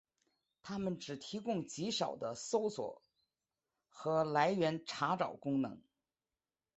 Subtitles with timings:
[0.63, 3.03] 它们只提供极少的搜索
[3.87, 5.79] 和来源查找功能。